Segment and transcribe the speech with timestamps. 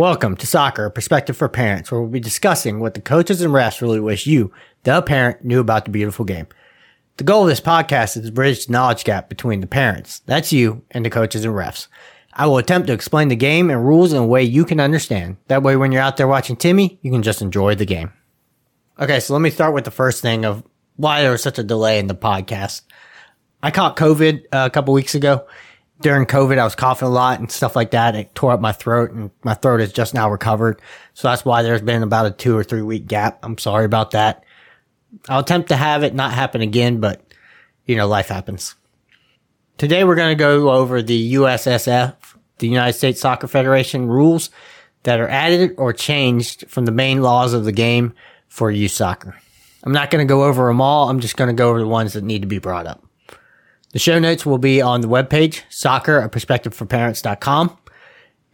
[0.00, 3.52] Welcome to Soccer, a perspective for parents, where we'll be discussing what the coaches and
[3.52, 4.50] refs really wish you,
[4.84, 6.46] the parent, knew about the beautiful game.
[7.18, 10.54] The goal of this podcast is to bridge the knowledge gap between the parents, that's
[10.54, 11.86] you, and the coaches and refs.
[12.32, 15.36] I will attempt to explain the game and rules in a way you can understand.
[15.48, 18.10] That way, when you're out there watching Timmy, you can just enjoy the game.
[18.98, 20.64] Okay, so let me start with the first thing of
[20.96, 22.84] why there was such a delay in the podcast.
[23.62, 25.46] I caught COVID uh, a couple weeks ago
[26.00, 28.16] during COVID, I was coughing a lot and stuff like that.
[28.16, 30.80] It tore up my throat and my throat is just now recovered.
[31.14, 33.38] So that's why there's been about a two or three week gap.
[33.42, 34.44] I'm sorry about that.
[35.28, 37.22] I'll attempt to have it not happen again, but
[37.84, 38.74] you know, life happens.
[39.76, 42.14] Today we're going to go over the USSF,
[42.58, 44.50] the United States Soccer Federation rules
[45.02, 48.14] that are added or changed from the main laws of the game
[48.48, 49.38] for youth soccer.
[49.82, 51.08] I'm not going to go over them all.
[51.08, 53.02] I'm just going to go over the ones that need to be brought up.
[53.92, 57.76] The show notes will be on the webpage, soccer, a perspective for parents.com.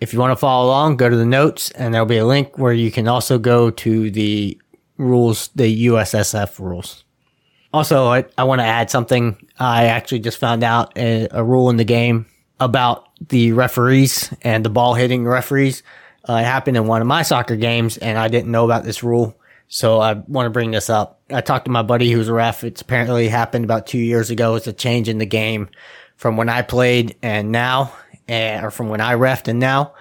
[0.01, 2.59] If you want to follow along, go to the notes and there'll be a link
[2.59, 4.59] where you can also go to the
[4.97, 7.05] rules, the USSF rules.
[7.73, 9.37] Also, I, I want to add something.
[9.59, 12.27] I actually just found out a, a rule in the game
[12.59, 15.83] about the referees and the ball hitting referees.
[16.27, 19.03] Uh, it happened in one of my soccer games and I didn't know about this
[19.03, 19.39] rule.
[19.69, 21.21] So I want to bring this up.
[21.31, 22.63] I talked to my buddy who's a ref.
[22.65, 24.55] It's apparently happened about two years ago.
[24.55, 25.69] It's a change in the game
[26.17, 27.93] from when I played and now,
[28.29, 29.95] and, or from when I refed and now.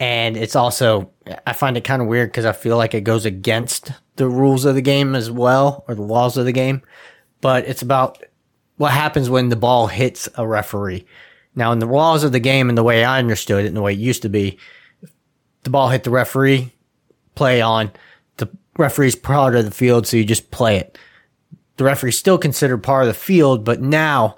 [0.00, 1.10] And it's also,
[1.46, 4.64] I find it kind of weird because I feel like it goes against the rules
[4.64, 6.82] of the game as well, or the laws of the game.
[7.40, 8.22] But it's about
[8.76, 11.06] what happens when the ball hits a referee.
[11.54, 13.82] Now, in the laws of the game and the way I understood it and the
[13.82, 14.58] way it used to be,
[15.62, 16.72] the ball hit the referee,
[17.36, 17.92] play on
[18.76, 20.98] referee's part of the field, so you just play it.
[21.76, 24.36] The referee's still considered part of the field, but now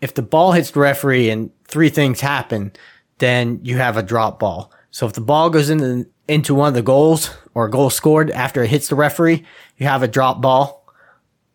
[0.00, 2.72] if the ball hits the referee and three things happen,
[3.18, 4.72] then you have a drop ball.
[4.90, 8.30] So if the ball goes into into one of the goals or a goal scored
[8.30, 9.44] after it hits the referee,
[9.78, 10.86] you have a drop ball.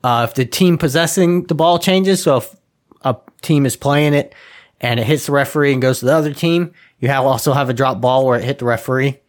[0.03, 2.56] Uh, if the team possessing the ball changes, so if
[3.03, 4.34] a team is playing it
[4.81, 7.69] and it hits the referee and goes to the other team, you have also have
[7.69, 9.19] a drop ball where it hit the referee,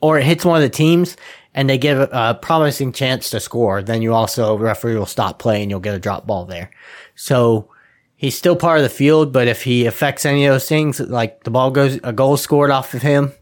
[0.00, 1.16] or it hits one of the teams
[1.54, 5.70] and they give a promising chance to score, then you also referee will stop playing.
[5.70, 6.70] You'll get a drop ball there.
[7.14, 7.70] So
[8.16, 11.44] he's still part of the field, but if he affects any of those things, like
[11.44, 13.32] the ball goes, a goal scored off of him,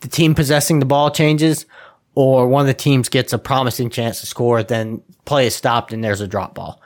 [0.00, 1.66] the team possessing the ball changes,
[2.14, 5.92] or one of the teams gets a promising chance to score, then play is stopped
[5.92, 6.80] and there's a drop ball.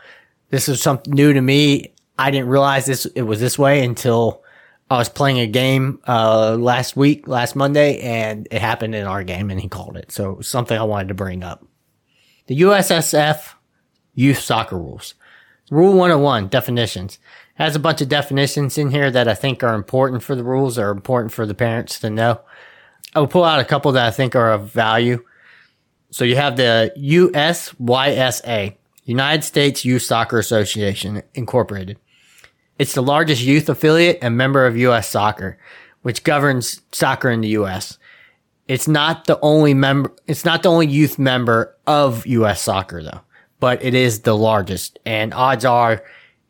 [0.48, 1.92] This is something new to me.
[2.18, 4.41] I didn't realize this it was this way until
[4.92, 9.24] I was playing a game uh, last week, last Monday, and it happened in our
[9.24, 10.12] game, and he called it.
[10.12, 11.64] So something I wanted to bring up.
[12.46, 13.54] The USSF
[14.14, 15.14] Youth Soccer Rules.
[15.70, 17.18] Rule 101 definitions
[17.54, 20.78] has a bunch of definitions in here that I think are important for the rules
[20.78, 22.40] or important for the parents to know.
[23.14, 25.24] I will pull out a couple that I think are of value.
[26.10, 31.98] So you have the USYSA, United States Youth Soccer Association Incorporated.
[32.78, 35.08] It's the largest youth affiliate and member of U.S.
[35.08, 35.58] Soccer,
[36.02, 37.98] which governs soccer in the U.S.
[38.68, 42.62] It's not the only member, it's not the only youth member of U.S.
[42.62, 43.20] Soccer though,
[43.60, 44.98] but it is the largest.
[45.04, 46.02] And odds are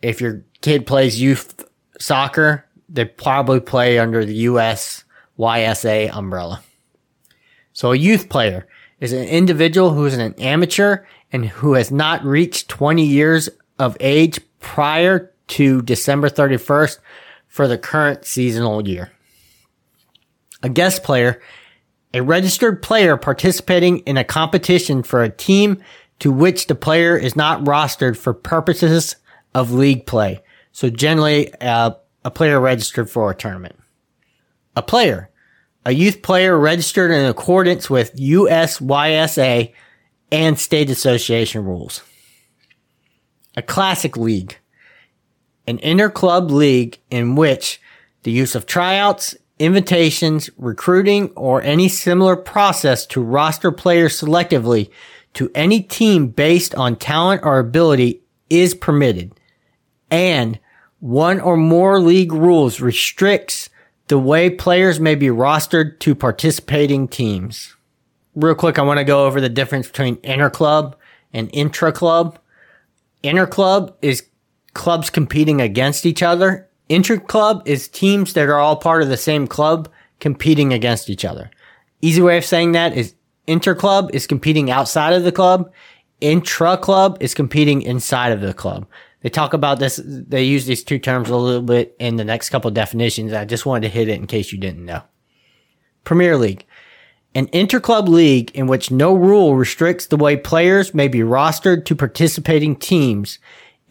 [0.02, 1.64] if your kid plays youth
[1.98, 5.04] soccer, they probably play under the U.S.
[5.38, 6.62] YSA umbrella.
[7.72, 8.66] So a youth player
[9.00, 13.96] is an individual who is an amateur and who has not reached 20 years of
[13.98, 16.98] age prior to December 31st
[17.48, 19.12] for the current seasonal year.
[20.62, 21.41] A guest player,
[22.14, 25.82] a registered player participating in a competition for a team
[26.20, 29.16] to which the player is not rostered for purposes
[29.54, 30.41] of league play.
[30.72, 31.92] So generally, uh,
[32.25, 33.76] a player registered for a tournament.
[34.76, 35.31] A player,
[35.84, 39.72] a youth player registered in accordance with USYSA
[40.31, 42.02] and state association rules.
[43.56, 44.56] A classic league,
[45.67, 47.81] an inter-club league in which
[48.23, 54.91] the use of tryouts, invitations, recruiting, or any similar process to roster players selectively
[55.35, 59.32] to any team based on talent or ability is permitted.
[60.11, 60.59] And
[61.00, 63.70] one or more league rules restricts
[64.09, 67.75] the way players may be rostered to participating teams.
[68.35, 70.97] Real quick, I want to go over the difference between inter-club
[71.32, 72.38] and intra-club.
[73.23, 74.26] Inter-club is
[74.74, 76.69] clubs competing against each other.
[76.88, 79.88] Inter-club is teams that are all part of the same club
[80.20, 81.50] competing against each other.
[82.00, 83.14] Easy way of saying that is
[83.46, 85.72] inter-club is competing outside of the club.
[86.20, 88.86] Intra-club is competing inside of the club.
[89.22, 90.00] They talk about this.
[90.04, 93.32] They use these two terms a little bit in the next couple definitions.
[93.32, 95.02] I just wanted to hit it in case you didn't know.
[96.04, 96.64] Premier League.
[97.34, 101.96] An interclub league in which no rule restricts the way players may be rostered to
[101.96, 103.38] participating teams,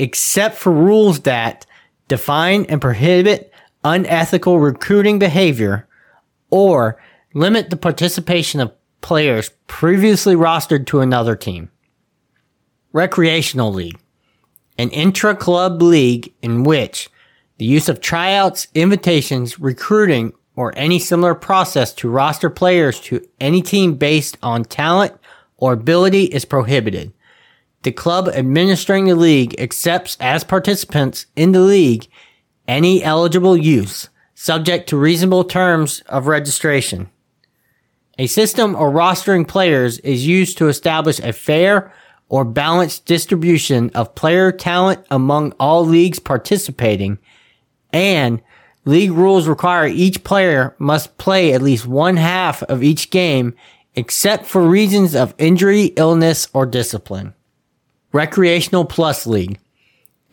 [0.01, 1.63] except for rules that
[2.07, 3.53] define and prohibit
[3.83, 5.88] unethical recruiting behavior
[6.50, 7.00] or
[7.36, 11.69] limit the participation of players previously rostered to another team.
[12.92, 14.00] Recreational League.
[14.75, 17.07] An intra-club league in which
[17.59, 23.62] the use of tryouts, invitations, recruiting, or any similar process to roster players to any
[23.62, 25.13] team based on talent
[25.57, 27.13] or ability is prohibited.
[27.83, 32.07] The club administering the league accepts as participants in the league
[32.68, 37.10] any eligible use, subject to reasonable terms of registration.
[38.19, 41.92] A system of rostering players is used to establish a fair
[42.30, 47.18] or balanced distribution of player talent among all leagues participating
[47.92, 48.42] and
[48.86, 53.54] league rules require each player must play at least one half of each game
[53.95, 57.34] except for reasons of injury, illness, or discipline.
[58.12, 59.60] Recreational Plus League.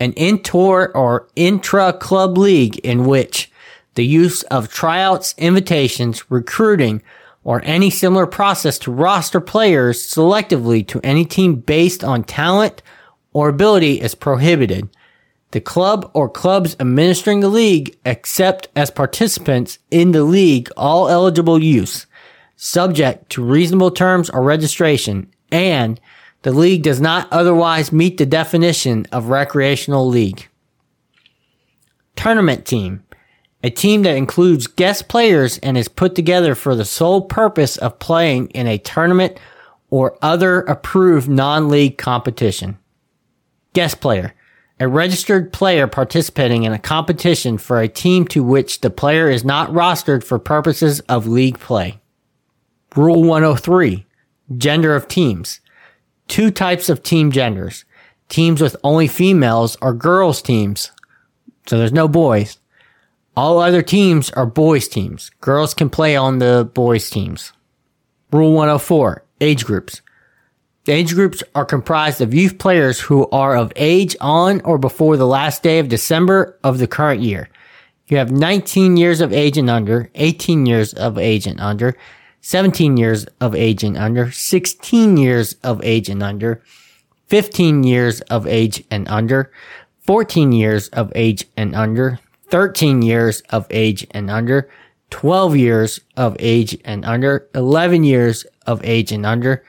[0.00, 3.50] An inter or intra club league in which
[3.94, 7.02] the use of tryouts, invitations, recruiting,
[7.42, 12.82] or any similar process to roster players selectively to any team based on talent
[13.32, 14.88] or ability is prohibited.
[15.52, 21.58] The club or clubs administering the league accept as participants in the league all eligible
[21.58, 22.06] use,
[22.56, 25.98] subject to reasonable terms or registration, and
[26.42, 30.48] the league does not otherwise meet the definition of recreational league.
[32.16, 33.04] Tournament team.
[33.64, 37.98] A team that includes guest players and is put together for the sole purpose of
[37.98, 39.38] playing in a tournament
[39.90, 42.78] or other approved non-league competition.
[43.72, 44.34] Guest player
[44.80, 49.44] a registered player participating in a competition for a team to which the player is
[49.44, 52.00] not rostered for purposes of league play.
[52.94, 54.06] Rule 103.
[54.56, 55.60] Gender of teams.
[56.28, 57.84] Two types of team genders.
[58.28, 60.92] Teams with only females are girls teams.
[61.66, 62.58] So there's no boys.
[63.36, 65.30] All other teams are boys teams.
[65.40, 67.52] Girls can play on the boys teams.
[68.30, 69.24] Rule 104.
[69.40, 70.02] Age groups.
[70.84, 75.16] The age groups are comprised of youth players who are of age on or before
[75.16, 77.48] the last day of December of the current year.
[78.06, 81.94] You have 19 years of age and under, 18 years of age and under,
[82.40, 86.62] 17 years of age and under, 16 years of age and under,
[87.26, 89.50] 15 years of age and under,
[90.00, 92.18] 14 years of age and under,
[92.50, 94.70] 13 years of age and under,
[95.10, 99.62] 12 years of age and under, 11 years of age and under,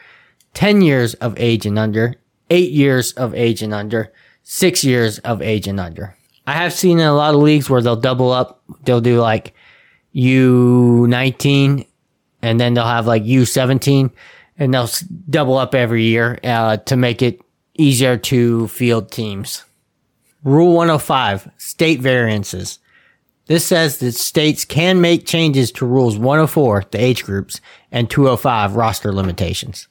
[0.54, 2.16] 10 years of age and under,
[2.50, 4.12] 8 years of age and under,
[4.44, 6.16] 6 years of age and under.
[6.48, 8.64] I have seen in a lot of leagues where they'll double up.
[8.84, 9.54] They'll do like
[10.16, 11.86] U19
[12.42, 14.12] and then they'll have like U17
[14.58, 14.90] and they'll
[15.30, 17.42] double up every year uh, to make it
[17.78, 19.64] easier to field teams.
[20.44, 22.80] Rule 105, state variances.
[23.48, 28.76] This says that states can make changes to rules 104, the age groups, and 205,
[28.76, 29.88] roster limitations.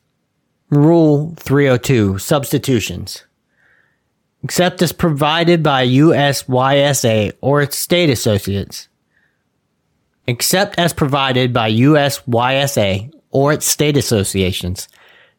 [0.70, 3.24] Rule 302 Substitutions.
[4.44, 8.87] Except as provided by USYSA or its state associates.
[10.28, 14.88] Except as provided by USYSA or its state associations.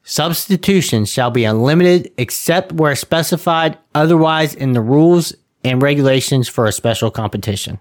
[0.03, 6.71] Substitutions shall be unlimited except where specified otherwise in the rules and regulations for a
[6.71, 7.77] special competition.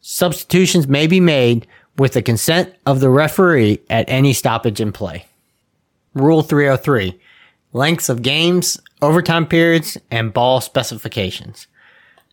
[0.00, 1.66] Substitutions may be made
[1.98, 5.26] with the consent of the referee at any stoppage in play.
[6.14, 7.20] Rule 303
[7.74, 11.66] Lengths of games, overtime periods, and ball specifications.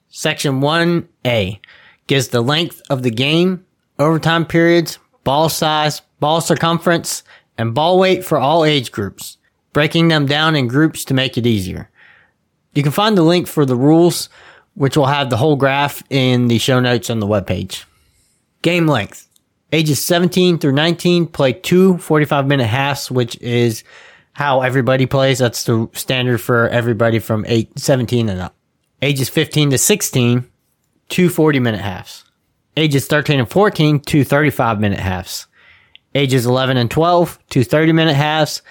[0.08, 1.60] Section 1A
[2.08, 3.65] gives the length of the game,
[4.00, 7.24] overtime periods, ball size, ball circumference,
[7.58, 9.38] and ball weight for all age groups,
[9.74, 11.90] breaking them down in groups to make it easier.
[12.74, 14.30] You can find the link for the rules,
[14.74, 17.86] which will have the whole graph in the show notes on the webpage.
[18.62, 19.30] Game length.
[19.72, 23.84] Ages 17 through 19 play two 45 minute halves, which is
[24.34, 25.40] how everybody plays.
[25.40, 28.56] That's the standard for everybody from 8, 17 and up.
[29.02, 30.50] Ages 15 to 16,
[31.10, 32.25] two 40 minute halves.
[32.78, 35.48] Ages 13 and 14, two 35 minute halves.
[36.14, 38.62] Ages 11 and 12, two 30 minute halves.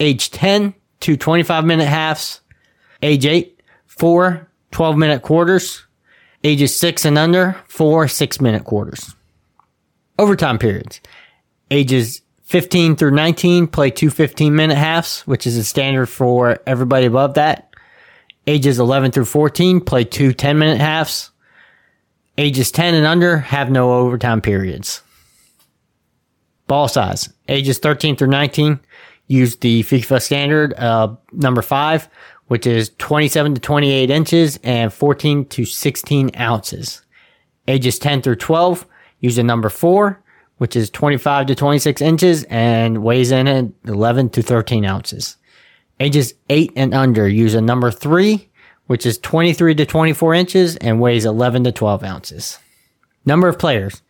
[0.00, 2.40] Age 10, two 25 minute halves.
[3.02, 5.86] Age 8, four 12 minute quarters.
[6.42, 9.14] Ages 6 and under, four 6 minute quarters.
[10.18, 11.00] Overtime periods.
[11.70, 17.06] Ages 15 through 19 play two 15 minute halves, which is a standard for everybody
[17.06, 17.74] above that.
[18.46, 21.30] Ages 11 through 14 play two 10 minute halves.
[22.36, 25.02] Ages 10 and under have no overtime periods.
[26.66, 28.80] Ball size, ages 13 through 19,
[29.28, 32.08] use the FIFA standard uh, number five,
[32.48, 37.02] which is 27 to 28 inches and 14 to 16 ounces.
[37.68, 38.86] Ages 10 through 12,
[39.20, 40.22] use the number four,
[40.58, 45.36] which is 25 to 26 inches and weighs in at 11 to 13 ounces.
[46.00, 48.50] Ages 8 and under use a number 3,
[48.86, 52.58] which is 23 to 24 inches and weighs 11 to 12 ounces.
[53.24, 54.02] Number of players.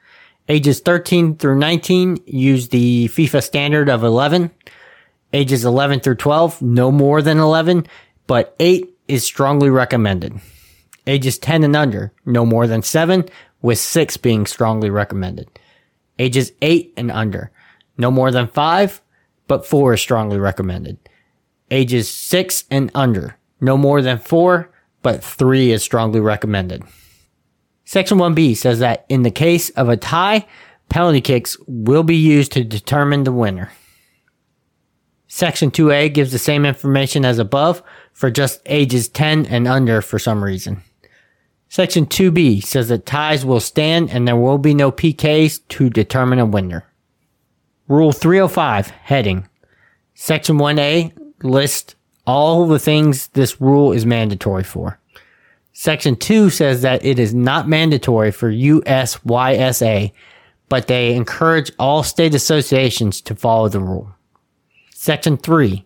[0.48, 4.50] Ages 13 through 19 use the FIFA standard of 11.
[5.32, 7.86] Ages 11 through 12, no more than 11,
[8.26, 10.38] but 8 is strongly recommended.
[11.06, 13.28] Ages 10 and under, no more than 7,
[13.60, 15.48] with 6 being strongly recommended.
[16.18, 17.50] Ages 8 and under,
[17.98, 19.02] no more than 5,
[19.48, 20.98] but 4 is strongly recommended.
[21.70, 24.70] Ages 6 and under, no more than 4,
[25.02, 26.82] but 3 is strongly recommended.
[27.84, 30.46] Section 1B says that in the case of a tie,
[30.88, 33.72] penalty kicks will be used to determine the winner.
[35.26, 40.18] Section 2A gives the same information as above for just ages 10 and under for
[40.18, 40.82] some reason.
[41.68, 46.38] Section 2B says that ties will stand and there will be no PKs to determine
[46.38, 46.86] a winner.
[47.88, 49.48] Rule 305, heading.
[50.14, 54.98] Section 1A lists all the things this rule is mandatory for.
[55.72, 60.12] Section 2 says that it is not mandatory for USYSA,
[60.68, 64.14] but they encourage all state associations to follow the rule.
[64.90, 65.84] Section 3.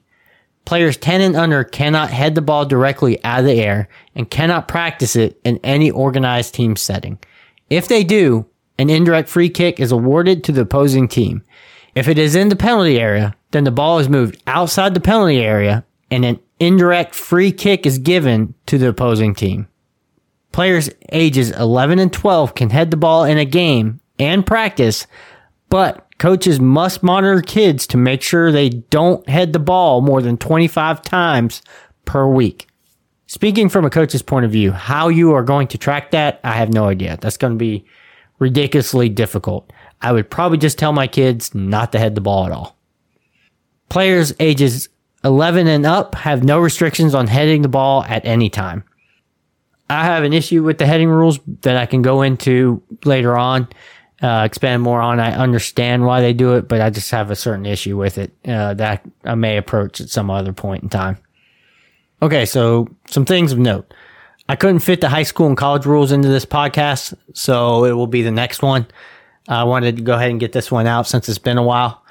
[0.66, 4.68] Players 10 and under cannot head the ball directly out of the air and cannot
[4.68, 7.18] practice it in any organized team setting.
[7.70, 8.44] If they do,
[8.78, 11.42] an indirect free kick is awarded to the opposing team.
[11.94, 15.38] If it is in the penalty area, then the ball is moved outside the penalty
[15.38, 19.68] area and an indirect free kick is given to the opposing team.
[20.52, 25.06] Players ages 11 and 12 can head the ball in a game and practice,
[25.68, 30.36] but coaches must monitor kids to make sure they don't head the ball more than
[30.36, 31.62] 25 times
[32.04, 32.66] per week.
[33.26, 36.52] Speaking from a coach's point of view, how you are going to track that, I
[36.52, 37.18] have no idea.
[37.20, 37.84] That's going to be
[38.38, 39.70] ridiculously difficult.
[40.00, 42.78] I would probably just tell my kids not to head the ball at all.
[43.90, 44.88] Players ages
[45.24, 48.84] 11 and up have no restrictions on heading the ball at any time.
[49.90, 53.68] I have an issue with the heading rules that I can go into later on,
[54.22, 55.18] uh, expand more on.
[55.18, 58.32] I understand why they do it, but I just have a certain issue with it
[58.46, 61.16] uh, that I may approach at some other point in time.
[62.20, 63.92] Okay, so some things of note.
[64.48, 68.06] I couldn't fit the high school and college rules into this podcast, so it will
[68.06, 68.86] be the next one.
[69.46, 72.02] I wanted to go ahead and get this one out since it's been a while.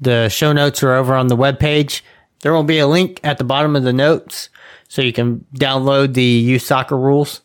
[0.00, 2.02] The show notes are over on the webpage.
[2.40, 4.50] There will be a link at the bottom of the notes
[4.88, 7.40] so you can download the youth soccer rules.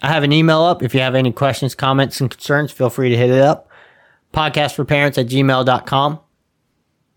[0.00, 0.82] I have an email up.
[0.82, 3.68] If you have any questions, comments, and concerns, feel free to hit it up.
[4.32, 6.20] Podcast for parents at gmail.com.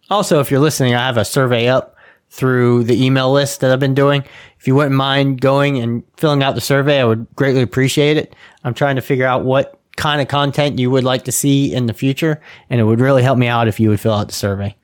[0.10, 1.96] Also, if you're listening, I have a survey up
[2.30, 4.24] through the email list that I've been doing.
[4.58, 8.36] If you wouldn't mind going and filling out the survey, I would greatly appreciate it.
[8.64, 11.86] I'm trying to figure out what kind of content you would like to see in
[11.86, 14.34] the future, and it would really help me out if you would fill out the
[14.34, 14.76] survey.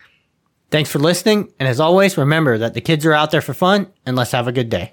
[0.70, 3.88] Thanks for listening, and as always, remember that the kids are out there for fun,
[4.06, 4.86] and let's have a good day.